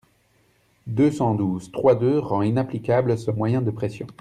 deux 0.87 1.11
cent 1.11 1.35
douze-trois-deux 1.35 2.17
rend 2.17 2.41
inapplicable 2.41 3.19
ce 3.19 3.29
moyen 3.29 3.61
de 3.61 3.69
pression. 3.69 4.07